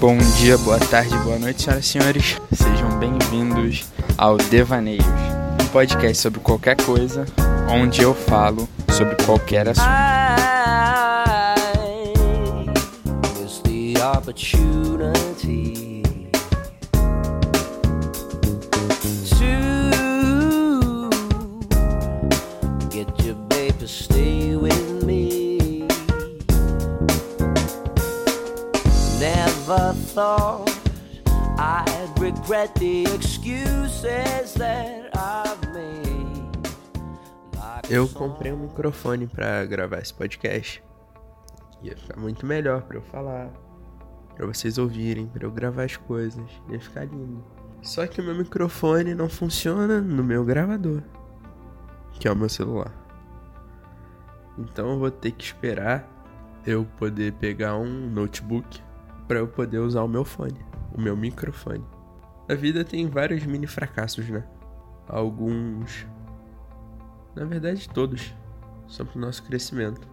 Bom 0.00 0.16
dia, 0.38 0.56
boa 0.56 0.78
tarde, 0.78 1.14
boa 1.18 1.38
noite, 1.38 1.60
senhoras 1.60 1.84
e 1.84 1.88
senhores. 1.88 2.40
Sejam 2.54 2.98
bem-vindos 2.98 3.84
ao 4.16 4.38
Devaneios, 4.38 5.04
um 5.62 5.66
podcast 5.66 6.16
sobre 6.16 6.40
qualquer 6.40 6.74
coisa, 6.82 7.26
onde 7.68 8.00
eu 8.00 8.14
falo 8.14 8.66
sobre 8.88 9.14
qualquer 9.26 9.68
assunto. 9.68 9.90
It's 14.32 15.89
regret 32.50 32.74
the 32.80 33.04
excuses 33.14 34.54
that 34.54 35.08
I've 35.14 35.72
made. 35.72 36.50
Eu 37.88 38.08
comprei 38.08 38.52
um 38.52 38.56
microfone 38.56 39.28
pra 39.28 39.64
gravar 39.64 39.98
esse 39.98 40.12
podcast. 40.12 40.82
Ia 41.80 41.96
ficar 41.96 42.18
muito 42.18 42.44
melhor 42.44 42.82
pra 42.82 42.96
eu 42.96 43.02
falar, 43.02 43.50
pra 44.34 44.46
vocês 44.46 44.78
ouvirem, 44.78 45.28
pra 45.28 45.46
eu 45.46 45.50
gravar 45.52 45.84
as 45.84 45.96
coisas. 45.96 46.44
Ia 46.68 46.80
ficar 46.80 47.04
lindo. 47.04 47.44
Só 47.82 48.04
que 48.08 48.20
o 48.20 48.24
meu 48.24 48.34
microfone 48.34 49.14
não 49.14 49.28
funciona 49.28 50.00
no 50.00 50.24
meu 50.24 50.44
gravador, 50.44 51.02
que 52.14 52.26
é 52.26 52.32
o 52.32 52.36
meu 52.36 52.48
celular. 52.48 52.92
Então 54.58 54.90
eu 54.90 54.98
vou 54.98 55.10
ter 55.10 55.30
que 55.30 55.44
esperar 55.44 56.04
eu 56.66 56.84
poder 56.98 57.32
pegar 57.34 57.76
um 57.76 58.10
notebook 58.10 58.82
pra 59.28 59.38
eu 59.38 59.46
poder 59.46 59.78
usar 59.78 60.02
o 60.02 60.08
meu 60.08 60.24
fone, 60.24 60.60
o 60.92 61.00
meu 61.00 61.16
microfone. 61.16 61.99
A 62.50 62.54
vida 62.54 62.84
tem 62.84 63.08
vários 63.08 63.44
mini 63.44 63.66
fracassos, 63.66 64.28
né? 64.28 64.42
Alguns 65.06 66.06
na 67.34 67.44
verdade, 67.44 67.88
todos 67.88 68.34
são 68.88 69.06
pro 69.06 69.20
nosso 69.20 69.42
crescimento. 69.42 70.06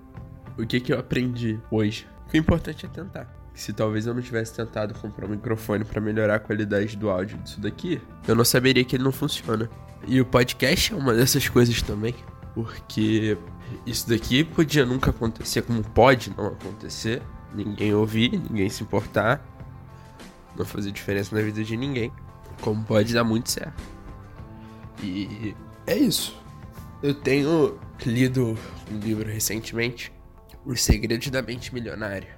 O 0.58 0.66
que 0.66 0.80
que 0.80 0.94
eu 0.94 1.00
aprendi 1.00 1.60
hoje? 1.72 2.08
Que 2.30 2.38
o 2.38 2.40
importante 2.40 2.86
é 2.86 2.90
tentar. 2.90 3.34
Se 3.54 3.74
talvez 3.74 4.06
eu 4.06 4.14
não 4.14 4.22
tivesse 4.22 4.54
tentado 4.54 4.94
comprar 4.94 5.26
um 5.26 5.30
microfone 5.30 5.84
pra 5.84 6.00
melhorar 6.00 6.36
a 6.36 6.40
qualidade 6.40 6.96
do 6.96 7.10
áudio 7.10 7.38
disso 7.40 7.60
daqui, 7.60 8.00
eu 8.28 8.36
não 8.36 8.46
saberia 8.46 8.84
que 8.84 8.96
ele 8.96 9.04
não 9.04 9.12
funciona. 9.12 9.70
E 10.08 10.22
o 10.22 10.26
podcast 10.26 10.94
é 10.94 10.96
uma 10.96 11.14
dessas 11.14 11.50
coisas 11.50 11.82
também, 11.82 12.14
porque 12.54 13.36
isso 13.86 14.08
daqui 14.08 14.44
podia 14.44 14.86
nunca 14.86 15.10
acontecer, 15.10 15.64
como 15.64 15.84
pode 15.84 16.32
não 16.38 16.48
acontecer. 16.48 17.22
Ninguém 17.54 17.96
ouvir, 17.96 18.32
ninguém 18.32 18.70
se 18.70 18.84
importar, 18.84 19.44
não 20.56 20.66
fazer 20.66 20.92
diferença 20.92 21.36
na 21.36 21.42
vida 21.42 21.64
de 21.64 21.76
ninguém. 21.76 22.12
Como 22.62 22.84
pode 22.84 23.14
dar 23.14 23.24
muito 23.24 23.52
certo. 23.52 23.82
E 25.02 25.56
é 25.86 25.96
isso. 25.96 26.36
Eu 27.02 27.14
tenho 27.14 27.80
lido 28.06 28.58
um 28.92 28.98
livro 28.98 29.30
recentemente, 29.30 30.12
Os 30.66 30.84
Segredos 30.84 31.30
da 31.30 31.42
Mente 31.42 31.74
Milionária. 31.74 32.38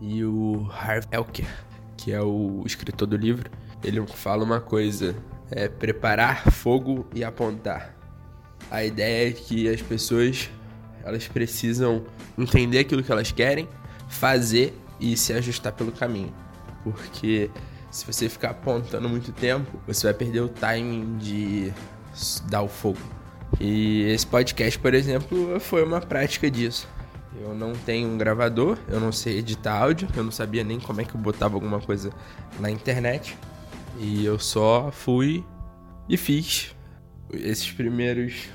E 0.00 0.24
o 0.24 0.68
Harv 0.70 1.04
Elker, 1.10 1.46
que 1.96 2.12
é 2.12 2.20
o 2.20 2.62
escritor 2.66 3.06
do 3.06 3.16
livro, 3.16 3.50
ele 3.82 4.04
fala 4.08 4.44
uma 4.44 4.60
coisa: 4.60 5.16
é 5.50 5.68
preparar 5.68 6.50
fogo 6.50 7.06
e 7.14 7.22
apontar. 7.22 7.94
A 8.70 8.84
ideia 8.84 9.30
é 9.30 9.32
que 9.32 9.68
as 9.68 9.80
pessoas 9.80 10.50
elas 11.04 11.28
precisam 11.28 12.04
entender 12.36 12.80
aquilo 12.80 13.00
que 13.00 13.12
elas 13.12 13.30
querem, 13.30 13.68
fazer 14.08 14.76
e 14.98 15.16
se 15.16 15.32
ajustar 15.32 15.72
pelo 15.72 15.92
caminho. 15.92 16.34
Porque 16.82 17.48
se 17.96 18.04
você 18.04 18.28
ficar 18.28 18.50
apontando 18.50 19.08
muito 19.08 19.32
tempo, 19.32 19.80
você 19.86 20.06
vai 20.06 20.12
perder 20.12 20.40
o 20.40 20.48
timing 20.50 21.16
de 21.16 21.72
dar 22.50 22.60
o 22.60 22.68
fogo. 22.68 22.98
E 23.58 24.02
esse 24.02 24.26
podcast, 24.26 24.78
por 24.78 24.92
exemplo, 24.92 25.58
foi 25.60 25.82
uma 25.82 25.98
prática 25.98 26.50
disso. 26.50 26.86
Eu 27.40 27.54
não 27.54 27.72
tenho 27.72 28.10
um 28.10 28.18
gravador, 28.18 28.76
eu 28.86 29.00
não 29.00 29.10
sei 29.10 29.38
editar 29.38 29.78
áudio, 29.78 30.08
eu 30.14 30.22
não 30.22 30.30
sabia 30.30 30.62
nem 30.62 30.78
como 30.78 31.00
é 31.00 31.04
que 31.04 31.14
eu 31.14 31.20
botava 31.20 31.54
alguma 31.54 31.80
coisa 31.80 32.12
na 32.60 32.70
internet. 32.70 33.34
E 33.98 34.26
eu 34.26 34.38
só 34.38 34.90
fui 34.92 35.42
e 36.06 36.18
fiz. 36.18 36.76
Esses 37.32 37.72
primeiros 37.72 38.50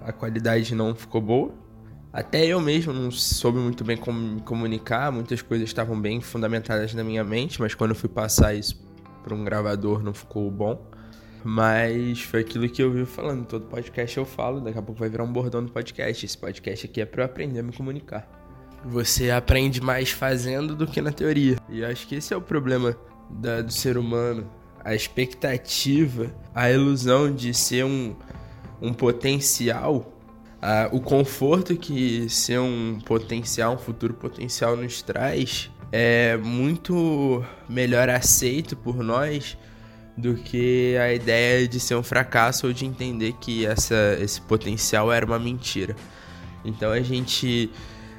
a 0.00 0.12
qualidade 0.12 0.76
não 0.76 0.94
ficou 0.94 1.20
boa. 1.20 1.52
Até 2.12 2.44
eu 2.44 2.60
mesmo 2.60 2.92
não 2.92 3.10
soube 3.10 3.58
muito 3.58 3.84
bem 3.84 3.96
como 3.96 4.18
me 4.18 4.40
comunicar, 4.40 5.12
muitas 5.12 5.42
coisas 5.42 5.68
estavam 5.68 6.00
bem 6.00 6.20
fundamentadas 6.20 6.92
na 6.92 7.04
minha 7.04 7.22
mente, 7.22 7.60
mas 7.60 7.74
quando 7.74 7.90
eu 7.90 7.96
fui 7.96 8.08
passar 8.08 8.52
isso 8.54 8.80
para 9.22 9.34
um 9.34 9.44
gravador 9.44 10.02
não 10.02 10.12
ficou 10.12 10.50
bom. 10.50 10.90
Mas 11.42 12.20
foi 12.20 12.40
aquilo 12.40 12.68
que 12.68 12.82
eu 12.82 12.90
vi 12.92 13.06
falando, 13.06 13.46
todo 13.46 13.64
podcast 13.66 14.18
eu 14.18 14.26
falo, 14.26 14.60
daqui 14.60 14.78
a 14.78 14.82
pouco 14.82 14.98
vai 15.00 15.08
virar 15.08 15.24
um 15.24 15.32
bordão 15.32 15.64
do 15.64 15.72
podcast. 15.72 16.26
Esse 16.26 16.36
podcast 16.36 16.84
aqui 16.86 17.00
é 17.00 17.06
para 17.06 17.22
eu 17.22 17.26
aprender 17.26 17.60
a 17.60 17.62
me 17.62 17.72
comunicar. 17.72 18.28
Você 18.84 19.30
aprende 19.30 19.80
mais 19.80 20.10
fazendo 20.10 20.74
do 20.74 20.86
que 20.86 21.00
na 21.00 21.12
teoria. 21.12 21.56
E 21.68 21.82
acho 21.84 22.06
que 22.06 22.16
esse 22.16 22.34
é 22.34 22.36
o 22.36 22.42
problema 22.42 22.94
da- 23.30 23.62
do 23.62 23.72
ser 23.72 23.96
humano. 23.96 24.50
A 24.84 24.94
expectativa, 24.94 26.34
a 26.54 26.70
ilusão 26.70 27.34
de 27.34 27.54
ser 27.54 27.84
um, 27.84 28.14
um 28.82 28.92
potencial, 28.92 30.09
ah, 30.62 30.88
o 30.92 31.00
conforto 31.00 31.76
que 31.76 32.28
ser 32.28 32.60
um 32.60 32.98
potencial, 33.04 33.74
um 33.74 33.78
futuro 33.78 34.14
potencial 34.14 34.76
nos 34.76 35.00
traz, 35.02 35.70
é 35.90 36.36
muito 36.36 37.44
melhor 37.68 38.08
aceito 38.08 38.76
por 38.76 38.96
nós 38.96 39.56
do 40.16 40.34
que 40.34 40.96
a 40.98 41.12
ideia 41.12 41.66
de 41.66 41.80
ser 41.80 41.94
um 41.94 42.02
fracasso 42.02 42.66
ou 42.66 42.72
de 42.72 42.84
entender 42.84 43.32
que 43.40 43.64
essa, 43.64 44.18
esse 44.20 44.40
potencial 44.40 45.10
era 45.10 45.24
uma 45.24 45.38
mentira. 45.38 45.96
Então 46.64 46.90
a 46.90 47.00
gente 47.00 47.70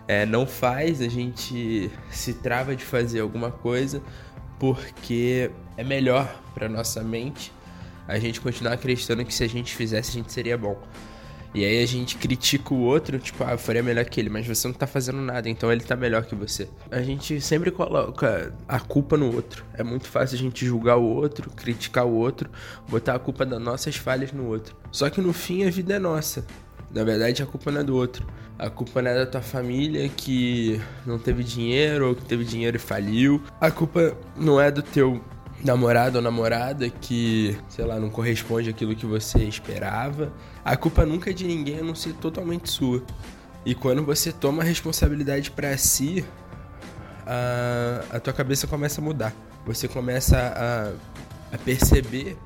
é, 0.07 0.25
não 0.25 0.47
faz, 0.47 0.99
a 1.01 1.07
gente 1.07 1.91
se 2.09 2.33
trava 2.33 2.75
de 2.75 2.83
fazer 2.83 3.19
alguma 3.19 3.51
coisa 3.51 4.01
porque 4.59 5.51
é 5.77 5.83
melhor 5.83 6.41
para 6.53 6.67
nossa 6.67 7.03
mente 7.03 7.51
a 8.07 8.19
gente 8.19 8.41
continuar 8.41 8.73
acreditando 8.73 9.23
que 9.23 9.33
se 9.33 9.43
a 9.43 9.47
gente 9.47 9.75
fizesse 9.75 10.11
a 10.11 10.13
gente 10.13 10.33
seria 10.33 10.57
bom. 10.57 10.81
E 11.53 11.65
aí 11.65 11.83
a 11.83 11.85
gente 11.85 12.15
critica 12.15 12.73
o 12.73 12.79
outro, 12.79 13.19
tipo, 13.19 13.43
ah, 13.43 13.51
eu 13.51 13.57
faria 13.57 13.83
melhor 13.83 14.05
que 14.05 14.19
ele, 14.19 14.29
mas 14.29 14.47
você 14.47 14.67
não 14.67 14.73
tá 14.73 14.87
fazendo 14.87 15.19
nada, 15.19 15.49
então 15.49 15.71
ele 15.71 15.81
tá 15.81 15.97
melhor 15.97 16.23
que 16.23 16.33
você. 16.33 16.69
A 16.89 17.01
gente 17.01 17.41
sempre 17.41 17.71
coloca 17.71 18.53
a 18.67 18.79
culpa 18.79 19.17
no 19.17 19.33
outro. 19.33 19.65
É 19.73 19.83
muito 19.83 20.07
fácil 20.07 20.35
a 20.35 20.39
gente 20.39 20.65
julgar 20.65 20.95
o 20.95 21.03
outro, 21.03 21.49
criticar 21.49 22.05
o 22.05 22.13
outro, 22.13 22.49
botar 22.87 23.15
a 23.15 23.19
culpa 23.19 23.45
das 23.45 23.61
nossas 23.61 23.97
falhas 23.97 24.31
no 24.31 24.45
outro. 24.45 24.75
Só 24.91 25.09
que 25.09 25.19
no 25.19 25.33
fim 25.33 25.65
a 25.65 25.69
vida 25.69 25.95
é 25.95 25.99
nossa. 25.99 26.45
Na 26.89 27.03
verdade, 27.03 27.43
a 27.43 27.45
culpa 27.45 27.71
não 27.71 27.81
é 27.81 27.83
do 27.83 27.95
outro. 27.95 28.25
A 28.57 28.69
culpa 28.69 29.01
não 29.01 29.11
é 29.11 29.15
da 29.15 29.25
tua 29.25 29.41
família 29.41 30.07
que 30.09 30.79
não 31.05 31.17
teve 31.17 31.43
dinheiro 31.43 32.09
ou 32.09 32.15
que 32.15 32.23
teve 32.23 32.45
dinheiro 32.45 32.77
e 32.77 32.79
faliu. 32.79 33.41
A 33.59 33.71
culpa 33.71 34.15
não 34.37 34.59
é 34.59 34.69
do 34.69 34.81
teu 34.81 35.21
namorado 35.63 36.17
ou 36.17 36.21
namorada 36.21 36.89
que, 36.89 37.57
sei 37.69 37.85
lá, 37.85 37.99
não 37.99 38.09
corresponde 38.09 38.69
àquilo 38.69 38.95
que 38.95 39.05
você 39.05 39.39
esperava. 39.43 40.33
A 40.63 40.75
culpa 40.75 41.05
nunca 41.05 41.29
é 41.29 41.33
de 41.33 41.45
ninguém 41.45 41.79
a 41.79 41.83
não 41.83 41.95
ser 41.95 42.13
totalmente 42.13 42.69
sua. 42.69 43.03
E 43.65 43.75
quando 43.75 44.03
você 44.03 44.31
toma 44.31 44.63
a 44.63 44.65
responsabilidade 44.65 45.51
pra 45.51 45.77
si, 45.77 46.25
a, 47.25 48.15
a 48.17 48.19
tua 48.19 48.33
cabeça 48.33 48.67
começa 48.67 48.99
a 48.99 49.03
mudar. 49.03 49.33
Você 49.65 49.87
começa 49.87 50.37
a, 50.37 51.55
a 51.55 51.57
perceber 51.59 52.37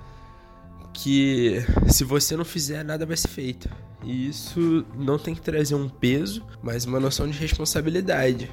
que 0.94 1.66
se 1.88 2.04
você 2.04 2.36
não 2.36 2.46
fizer, 2.46 2.84
nada 2.84 3.06
vai 3.06 3.18
ser 3.18 3.30
feito. 3.30 3.70
E 4.04 4.28
isso 4.28 4.86
não 4.96 5.18
tem 5.18 5.34
que 5.34 5.42
trazer 5.42 5.76
um 5.76 5.90
peso, 5.90 6.46
mas 6.62 6.86
uma 6.86 7.00
noção 7.00 7.28
de 7.28 7.38
responsabilidade. 7.38 8.52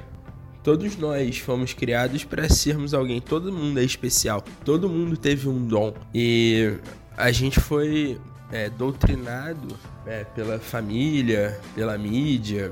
Todos 0.63 0.95
nós 0.95 1.37
fomos 1.39 1.73
criados 1.73 2.23
para 2.23 2.47
sermos 2.47 2.93
alguém. 2.93 3.19
Todo 3.19 3.51
mundo 3.51 3.79
é 3.79 3.83
especial. 3.83 4.41
Todo 4.63 4.87
mundo 4.87 5.17
teve 5.17 5.49
um 5.49 5.67
dom. 5.67 5.93
E 6.13 6.75
a 7.17 7.31
gente 7.31 7.59
foi 7.59 8.17
é, 8.51 8.69
doutrinado 8.69 9.75
é, 10.05 10.23
pela 10.23 10.59
família, 10.59 11.59
pela 11.75 11.97
mídia, 11.97 12.71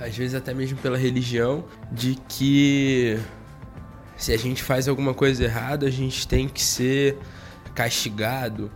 às 0.00 0.16
vezes 0.16 0.34
até 0.34 0.52
mesmo 0.52 0.78
pela 0.78 0.98
religião, 0.98 1.64
de 1.92 2.16
que 2.28 3.18
se 4.16 4.32
a 4.32 4.36
gente 4.36 4.62
faz 4.62 4.88
alguma 4.88 5.14
coisa 5.14 5.44
errada, 5.44 5.86
a 5.86 5.90
gente 5.90 6.26
tem 6.26 6.48
que 6.48 6.62
ser 6.62 7.16
castigado. 7.72 8.68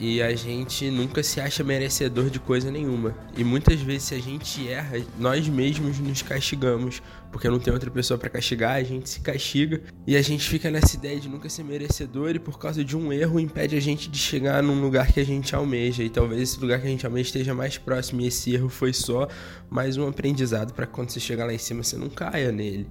E 0.00 0.22
a 0.22 0.34
gente 0.34 0.90
nunca 0.90 1.22
se 1.22 1.42
acha 1.42 1.62
merecedor 1.62 2.30
de 2.30 2.40
coisa 2.40 2.70
nenhuma. 2.70 3.14
E 3.36 3.44
muitas 3.44 3.82
vezes, 3.82 4.04
se 4.04 4.14
a 4.14 4.18
gente 4.18 4.66
erra, 4.66 4.96
nós 5.18 5.46
mesmos 5.46 5.98
nos 5.98 6.22
castigamos. 6.22 7.02
Porque 7.30 7.50
não 7.50 7.58
tem 7.58 7.70
outra 7.70 7.90
pessoa 7.90 8.16
pra 8.16 8.30
castigar, 8.30 8.76
a 8.76 8.82
gente 8.82 9.10
se 9.10 9.20
castiga. 9.20 9.82
E 10.06 10.16
a 10.16 10.22
gente 10.22 10.48
fica 10.48 10.70
nessa 10.70 10.96
ideia 10.96 11.20
de 11.20 11.28
nunca 11.28 11.50
ser 11.50 11.64
merecedor. 11.64 12.30
E 12.34 12.38
por 12.38 12.58
causa 12.58 12.82
de 12.82 12.96
um 12.96 13.12
erro, 13.12 13.38
impede 13.38 13.76
a 13.76 13.80
gente 13.80 14.08
de 14.08 14.16
chegar 14.16 14.62
num 14.62 14.80
lugar 14.80 15.12
que 15.12 15.20
a 15.20 15.24
gente 15.24 15.54
almeja. 15.54 16.02
E 16.02 16.08
talvez 16.08 16.40
esse 16.40 16.58
lugar 16.58 16.80
que 16.80 16.86
a 16.86 16.90
gente 16.90 17.04
almeja 17.04 17.26
esteja 17.26 17.52
mais 17.52 17.76
próximo. 17.76 18.22
E 18.22 18.28
esse 18.28 18.54
erro 18.54 18.70
foi 18.70 18.94
só 18.94 19.28
mais 19.68 19.98
um 19.98 20.08
aprendizado 20.08 20.72
para 20.72 20.86
quando 20.86 21.10
você 21.10 21.20
chegar 21.20 21.44
lá 21.44 21.52
em 21.52 21.58
cima, 21.58 21.82
você 21.82 21.98
não 21.98 22.08
caia 22.08 22.50
nele. 22.50 22.88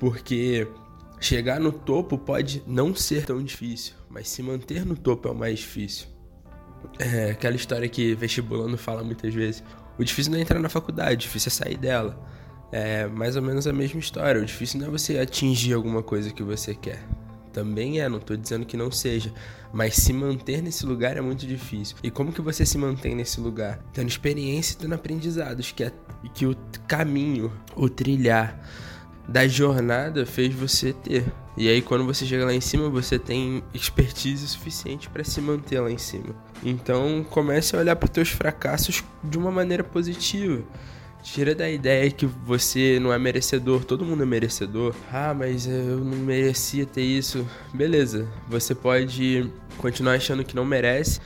Porque 0.00 0.66
Chegar 1.22 1.60
no 1.60 1.70
topo 1.70 2.18
pode 2.18 2.64
não 2.66 2.96
ser 2.96 3.24
tão 3.24 3.40
difícil, 3.44 3.94
mas 4.10 4.28
se 4.28 4.42
manter 4.42 4.84
no 4.84 4.96
topo 4.96 5.28
é 5.28 5.30
o 5.30 5.34
mais 5.36 5.60
difícil. 5.60 6.11
É 6.98 7.30
aquela 7.30 7.56
história 7.56 7.88
que 7.88 8.14
vestibulando 8.14 8.76
fala 8.76 9.02
muitas 9.02 9.34
vezes. 9.34 9.62
O 9.98 10.04
difícil 10.04 10.32
não 10.32 10.38
é 10.38 10.42
entrar 10.42 10.58
na 10.58 10.68
faculdade, 10.68 11.14
o 11.14 11.18
difícil 11.18 11.48
é 11.48 11.52
sair 11.52 11.76
dela. 11.76 12.18
É 12.70 13.06
mais 13.06 13.36
ou 13.36 13.42
menos 13.42 13.66
a 13.66 13.72
mesma 13.72 14.00
história. 14.00 14.40
O 14.40 14.44
difícil 14.44 14.80
não 14.80 14.88
é 14.88 14.90
você 14.90 15.18
atingir 15.18 15.74
alguma 15.74 16.02
coisa 16.02 16.32
que 16.32 16.42
você 16.42 16.74
quer. 16.74 17.06
Também 17.52 18.00
é, 18.00 18.08
não 18.08 18.16
estou 18.16 18.36
dizendo 18.36 18.64
que 18.64 18.76
não 18.76 18.90
seja. 18.90 19.32
Mas 19.72 19.94
se 19.94 20.12
manter 20.12 20.62
nesse 20.62 20.86
lugar 20.86 21.16
é 21.16 21.20
muito 21.20 21.46
difícil. 21.46 21.96
E 22.02 22.10
como 22.10 22.32
que 22.32 22.40
você 22.40 22.64
se 22.64 22.78
mantém 22.78 23.14
nesse 23.14 23.40
lugar? 23.40 23.78
Tendo 23.92 24.08
experiência 24.08 24.74
e 24.74 24.76
tendo 24.76 24.94
aprendizados, 24.94 25.70
que, 25.70 25.84
é, 25.84 25.92
que 26.34 26.46
o 26.46 26.56
caminho, 26.88 27.52
o 27.76 27.88
trilhar 27.88 28.58
da 29.28 29.46
jornada 29.46 30.24
fez 30.24 30.54
você 30.54 30.92
ter. 30.92 31.24
E 31.56 31.68
aí 31.68 31.82
quando 31.82 32.04
você 32.04 32.24
chega 32.24 32.44
lá 32.44 32.54
em 32.54 32.60
cima, 32.60 32.88
você 32.88 33.18
tem 33.18 33.62
expertise 33.74 34.46
suficiente 34.48 35.08
para 35.08 35.22
se 35.24 35.40
manter 35.40 35.80
lá 35.80 35.90
em 35.90 35.98
cima. 35.98 36.34
Então 36.64 37.24
comece 37.28 37.76
a 37.76 37.78
olhar 37.78 37.96
para 37.96 38.06
os 38.06 38.10
teus 38.10 38.30
fracassos 38.30 39.04
de 39.22 39.38
uma 39.38 39.50
maneira 39.50 39.84
positiva. 39.84 40.62
Tira 41.22 41.54
da 41.54 41.70
ideia 41.70 42.10
que 42.10 42.26
você 42.26 42.98
não 43.00 43.12
é 43.12 43.18
merecedor, 43.18 43.84
todo 43.84 44.04
mundo 44.04 44.24
é 44.24 44.26
merecedor. 44.26 44.92
Ah, 45.12 45.32
mas 45.32 45.68
eu 45.68 45.98
não 45.98 46.16
merecia 46.16 46.84
ter 46.84 47.02
isso. 47.02 47.46
Beleza, 47.72 48.26
você 48.48 48.74
pode 48.74 49.48
continuar 49.78 50.14
achando 50.14 50.42
que 50.42 50.56
não 50.56 50.64
merece 50.64 51.20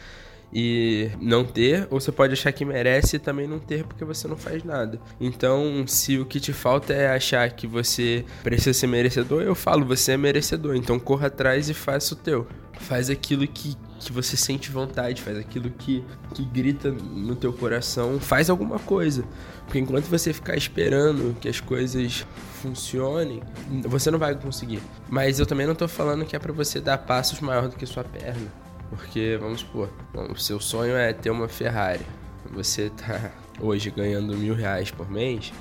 e 0.53 1.11
não 1.21 1.45
ter, 1.45 1.87
ou 1.91 2.01
você 2.01 2.13
pode 2.13 2.33
achar 2.33 2.53
que 2.53 2.65
merece 2.65 3.17
e 3.17 3.19
também 3.19 3.47
não 3.47 3.59
ter 3.59 3.85
porque 3.85 4.05
você 4.05 4.29
não 4.29 4.37
faz 4.37 4.63
nada. 4.65 5.01
Então, 5.21 5.85
se 5.87 6.19
o 6.19 6.25
que 6.25 6.41
te 6.41 6.53
falta 6.53 6.93
é 6.93 7.09
achar 7.09 7.51
que 7.51 7.67
você 7.67 8.25
precisa 8.43 8.73
ser 8.73 8.87
merecedor, 8.87 9.43
eu 9.43 9.55
falo, 9.55 9.85
você 9.85 10.13
é 10.13 10.17
merecedor, 10.17 10.77
então 10.77 10.99
corra 10.99 11.27
atrás 11.27 11.69
e 11.69 11.75
faça 11.75 12.15
o 12.15 12.17
teu. 12.17 12.47
Faz 12.79 13.09
aquilo 13.09 13.47
que, 13.47 13.75
que 13.99 14.13
você 14.13 14.37
sente 14.37 14.71
vontade, 14.71 15.23
faz 15.23 15.39
aquilo 15.39 15.71
que, 15.71 16.05
que 16.35 16.45
grita 16.45 16.91
no 16.91 17.35
teu 17.35 17.53
coração, 17.53 18.21
faz 18.21 18.51
alguma 18.51 18.79
coisa. 18.79 19.25
Porque 19.65 19.79
enquanto 19.79 20.05
você 20.05 20.33
ficar 20.33 20.57
esperando 20.57 21.35
que 21.41 21.49
as 21.49 21.59
coisas 21.59 22.25
funcionem, 22.63 23.43
você 23.85 24.11
não 24.11 24.19
vai 24.19 24.35
conseguir. 24.35 24.81
Mas 25.09 25.39
eu 25.39 25.47
também 25.47 25.67
não 25.67 25.75
tô 25.75 25.89
falando 25.89 26.25
que 26.25 26.37
é 26.37 26.39
para 26.39 26.53
você 26.53 26.81
dar 26.81 26.99
passos 26.99 27.41
maior 27.41 27.69
do 27.69 27.77
que 27.77 27.87
sua 27.87 28.05
perna. 28.05 28.66
Porque, 28.91 29.37
vamos 29.41 29.61
supor, 29.61 29.91
o 30.31 30.37
seu 30.37 30.61
sonho 30.61 30.97
é 30.97 31.13
ter 31.13 31.31
uma 31.31 31.49
Ferrari. 31.49 32.05
Você 32.53 32.91
tá 32.91 33.33
hoje 33.61 33.91
ganhando 33.91 34.37
mil 34.37 34.55
reais 34.55 34.91
por 34.91 35.11
mês, 35.11 35.53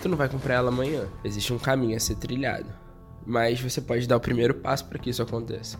tu 0.00 0.08
não 0.08 0.16
vai 0.16 0.28
comprar 0.28 0.54
ela 0.54 0.68
amanhã. 0.68 1.06
Existe 1.24 1.52
um 1.52 1.58
caminho 1.58 1.96
a 1.96 2.00
ser 2.00 2.16
trilhado. 2.16 2.68
Mas 3.26 3.60
você 3.60 3.80
pode 3.80 4.06
dar 4.06 4.16
o 4.16 4.20
primeiro 4.20 4.54
passo 4.54 4.84
para 4.86 4.98
que 4.98 5.10
isso 5.10 5.22
aconteça. 5.22 5.78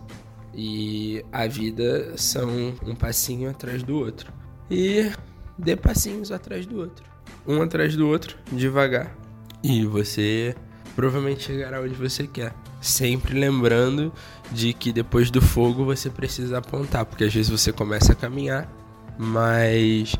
E 0.53 1.23
a 1.31 1.47
vida 1.47 2.17
são 2.17 2.49
um 2.85 2.95
passinho 2.95 3.49
atrás 3.49 3.83
do 3.83 3.95
outro. 3.95 4.31
E 4.69 5.11
dê 5.57 5.75
passinhos 5.75 6.31
atrás 6.31 6.65
do 6.65 6.79
outro. 6.79 7.05
Um 7.47 7.61
atrás 7.61 7.95
do 7.95 8.07
outro, 8.07 8.37
devagar. 8.51 9.15
E 9.63 9.85
você 9.85 10.55
provavelmente 10.95 11.43
chegará 11.43 11.81
onde 11.81 11.93
você 11.93 12.27
quer. 12.27 12.53
Sempre 12.79 13.37
lembrando 13.39 14.13
de 14.51 14.73
que 14.73 14.93
depois 14.93 15.31
do 15.31 15.41
fogo 15.41 15.83
você 15.83 16.09
precisa 16.09 16.59
apontar, 16.59 17.05
porque 17.05 17.23
às 17.23 17.33
vezes 17.33 17.49
você 17.49 17.73
começa 17.73 18.13
a 18.13 18.15
caminhar, 18.15 18.71
mas 19.17 20.15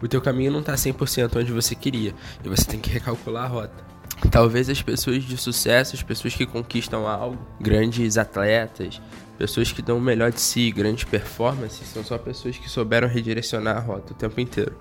o 0.00 0.08
teu 0.08 0.20
caminho 0.20 0.52
não 0.52 0.60
está 0.60 0.74
100% 0.74 1.36
onde 1.36 1.52
você 1.52 1.74
queria 1.74 2.14
e 2.44 2.48
você 2.48 2.64
tem 2.64 2.80
que 2.80 2.90
recalcular 2.90 3.44
a 3.44 3.48
rota. 3.48 3.90
Talvez 4.30 4.68
as 4.68 4.82
pessoas 4.82 5.24
de 5.24 5.36
sucesso, 5.36 5.96
as 5.96 6.02
pessoas 6.02 6.34
que 6.34 6.46
conquistam 6.46 7.06
algo, 7.06 7.38
grandes 7.60 8.18
atletas, 8.18 9.00
pessoas 9.38 9.72
que 9.72 9.82
dão 9.82 9.96
o 9.96 10.00
melhor 10.00 10.30
de 10.30 10.40
si, 10.40 10.70
grandes 10.70 11.04
performances, 11.04 11.88
são 11.88 12.04
só 12.04 12.18
pessoas 12.18 12.56
que 12.58 12.68
souberam 12.68 13.08
redirecionar 13.08 13.76
a 13.76 13.80
rota 13.80 14.12
o 14.12 14.16
tempo 14.16 14.40
inteiro. 14.40 14.76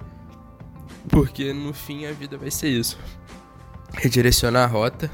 Porque 1.08 1.54
no 1.54 1.74
fim 1.74 2.06
a 2.06 2.12
vida 2.12 2.38
vai 2.38 2.52
ser 2.52 2.70
isso. 2.70 2.98
Redirecionar 3.94 4.64
a 4.64 4.72
rota 4.72 5.10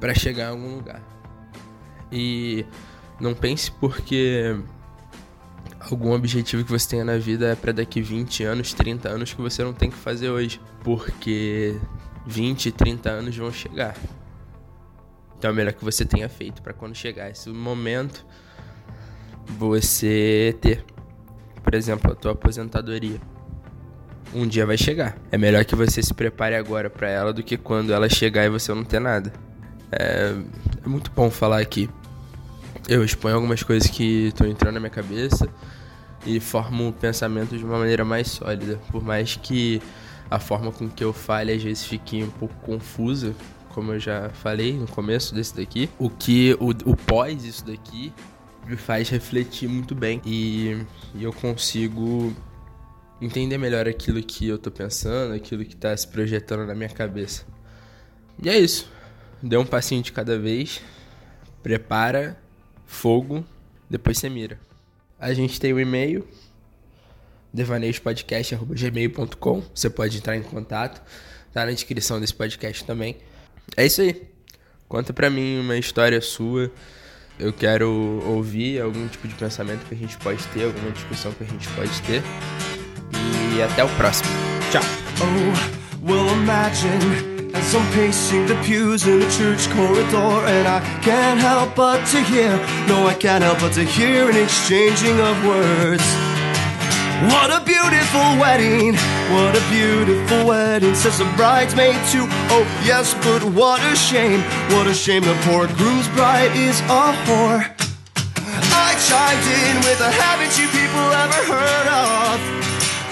para 0.00 0.14
chegar 0.14 0.46
a 0.46 0.50
algum 0.50 0.76
lugar. 0.76 1.02
E 2.10 2.64
não 3.20 3.34
pense 3.34 3.70
porque 3.70 4.56
algum 5.80 6.12
objetivo 6.12 6.64
que 6.64 6.70
você 6.70 6.88
tenha 6.88 7.04
na 7.04 7.16
vida 7.16 7.48
é 7.48 7.54
para 7.54 7.72
daqui 7.72 8.00
20 8.00 8.44
anos, 8.44 8.72
30 8.72 9.08
anos 9.08 9.32
que 9.32 9.40
você 9.40 9.62
não 9.62 9.72
tem 9.72 9.90
que 9.90 9.96
fazer 9.96 10.30
hoje, 10.30 10.60
porque 10.82 11.78
20, 12.26 12.72
30 12.72 13.10
anos 13.10 13.36
vão 13.36 13.52
chegar. 13.52 13.96
Então 15.38 15.50
é 15.50 15.52
melhor 15.52 15.72
que 15.72 15.84
você 15.84 16.04
tenha 16.04 16.28
feito 16.28 16.62
para 16.62 16.72
quando 16.72 16.94
chegar 16.94 17.30
esse 17.30 17.48
momento 17.50 18.24
você 19.46 20.56
ter, 20.60 20.84
por 21.62 21.74
exemplo, 21.74 22.12
a 22.12 22.14
tua 22.14 22.32
aposentadoria. 22.32 23.20
Um 24.34 24.46
dia 24.46 24.66
vai 24.66 24.76
chegar. 24.76 25.16
É 25.30 25.38
melhor 25.38 25.64
que 25.64 25.76
você 25.76 26.02
se 26.02 26.12
prepare 26.12 26.56
agora 26.56 26.90
para 26.90 27.08
ela 27.08 27.32
do 27.32 27.42
que 27.42 27.56
quando 27.56 27.92
ela 27.92 28.08
chegar 28.08 28.44
e 28.44 28.48
você 28.48 28.74
não 28.74 28.84
ter 28.84 29.00
nada. 29.00 29.32
É, 29.90 30.34
é 30.84 30.88
muito 30.88 31.10
bom 31.10 31.30
falar 31.30 31.60
aqui. 31.60 31.88
Eu 32.88 33.04
exponho 33.04 33.34
algumas 33.34 33.62
coisas 33.62 33.90
que 33.90 34.28
estão 34.28 34.46
entrando 34.46 34.74
na 34.74 34.80
minha 34.80 34.90
cabeça 34.90 35.48
e 36.24 36.40
formo 36.40 36.92
pensamentos 36.92 37.58
de 37.58 37.64
uma 37.64 37.78
maneira 37.78 38.04
mais 38.04 38.28
sólida. 38.28 38.78
Por 38.90 39.02
mais 39.02 39.36
que 39.36 39.80
a 40.30 40.38
forma 40.38 40.72
com 40.72 40.88
que 40.88 41.02
eu 41.02 41.12
fale 41.12 41.52
às 41.52 41.62
vezes 41.62 41.84
fique 41.84 42.22
um 42.22 42.30
pouco 42.30 42.54
confusa, 42.62 43.34
como 43.70 43.92
eu 43.92 44.00
já 44.00 44.30
falei 44.30 44.72
no 44.72 44.86
começo 44.86 45.34
desse 45.34 45.54
daqui, 45.56 45.88
o 45.98 46.10
que 46.10 46.56
o, 46.60 46.70
o 46.90 46.96
pós 46.96 47.44
isso 47.44 47.64
daqui 47.64 48.12
me 48.66 48.76
faz 48.76 49.08
refletir 49.08 49.68
muito 49.68 49.94
bem 49.94 50.20
e, 50.24 50.84
e 51.14 51.22
eu 51.22 51.32
consigo 51.32 52.32
entender 53.20 53.58
melhor 53.58 53.86
aquilo 53.86 54.20
que 54.22 54.48
eu 54.48 54.58
tô 54.58 54.70
pensando, 54.70 55.32
aquilo 55.34 55.64
que 55.64 55.76
tá 55.76 55.96
se 55.96 56.06
projetando 56.08 56.66
na 56.66 56.74
minha 56.74 56.88
cabeça. 56.88 57.44
E 58.42 58.48
é 58.48 58.58
isso 58.58 58.95
dê 59.42 59.56
um 59.56 59.66
passinho 59.66 60.02
de 60.02 60.12
cada 60.12 60.38
vez, 60.38 60.80
prepara, 61.62 62.38
fogo, 62.86 63.42
depois 63.88 64.18
você 64.18 64.28
mira. 64.28 64.60
A 65.18 65.32
gente 65.32 65.58
tem 65.58 65.72
o 65.72 65.80
e-mail, 65.80 66.28
devaneispodcast.gmail.com, 67.52 69.62
você 69.74 69.88
pode 69.88 70.18
entrar 70.18 70.36
em 70.36 70.42
contato, 70.42 71.02
tá 71.52 71.64
na 71.64 71.72
descrição 71.72 72.20
desse 72.20 72.34
podcast 72.34 72.84
também. 72.84 73.16
É 73.76 73.86
isso 73.86 74.02
aí, 74.02 74.28
conta 74.88 75.12
pra 75.12 75.30
mim 75.30 75.60
uma 75.60 75.76
história 75.76 76.20
sua, 76.20 76.70
eu 77.38 77.52
quero 77.52 77.88
ouvir 78.26 78.80
algum 78.80 79.06
tipo 79.08 79.28
de 79.28 79.34
pensamento 79.34 79.86
que 79.86 79.94
a 79.94 79.98
gente 79.98 80.16
pode 80.18 80.44
ter, 80.48 80.64
alguma 80.64 80.90
discussão 80.90 81.32
que 81.32 81.44
a 81.44 81.46
gente 81.46 81.68
pode 81.70 82.02
ter. 82.02 82.22
E 83.56 83.62
até 83.62 83.84
o 83.84 83.88
próximo. 83.96 84.28
Tchau! 84.70 84.82
Oh. 85.20 85.76
As 87.58 87.74
I'm 87.74 87.90
pacing 87.92 88.46
the 88.46 88.54
pews 88.62 89.06
in 89.06 89.20
the 89.20 89.30
church 89.30 89.68
corridor 89.70 90.44
And 90.54 90.68
I 90.68 90.80
can't 91.02 91.40
help 91.40 91.74
but 91.74 92.04
to 92.12 92.20
hear 92.20 92.50
No, 92.86 93.06
I 93.06 93.14
can't 93.14 93.42
help 93.42 93.60
but 93.60 93.72
to 93.72 93.84
hear 93.84 94.28
an 94.28 94.36
exchanging 94.36 95.18
of 95.18 95.36
words. 95.46 96.04
What 97.32 97.48
a 97.50 97.64
beautiful 97.64 98.28
wedding 98.38 98.92
What 99.32 99.56
a 99.56 99.64
beautiful 99.70 100.46
wedding 100.46 100.94
Says 100.94 101.18
the 101.18 101.24
bridesmaid 101.36 101.96
too. 102.12 102.26
Oh 102.52 102.66
yes, 102.84 103.14
but 103.24 103.42
what 103.42 103.80
a 103.90 103.96
shame 103.96 104.42
What 104.76 104.86
a 104.86 104.94
shame 104.94 105.22
the 105.22 105.36
poor 105.48 105.66
groom's 105.78 106.08
bride 106.08 106.54
is 106.54 106.78
a 106.80 107.04
whore. 107.24 107.64
I 108.84 108.92
chimed 109.08 109.46
in 109.64 109.76
with 109.88 110.00
a 110.00 110.10
haven't 110.10 110.54
you 110.60 110.68
people 110.68 111.08
ever 111.24 111.40
heard 111.52 111.88
of 111.88 112.65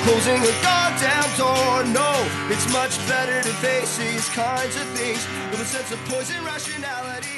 Closing 0.04 0.36
a 0.36 0.52
goddamn 0.60 1.30
door, 1.38 1.82
no 1.94 2.12
It's 2.52 2.70
much 2.74 2.98
better 3.08 3.40
to 3.40 3.54
face 3.64 3.96
these 3.96 4.28
kinds 4.28 4.76
of 4.76 4.86
things 4.88 5.26
With 5.50 5.60
a 5.60 5.64
sense 5.64 5.90
of 5.92 5.98
poison 6.04 6.44
rationality 6.44 7.33